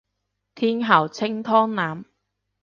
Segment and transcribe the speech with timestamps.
[0.03, 0.03] 天
[0.83, 2.05] 后清湯腩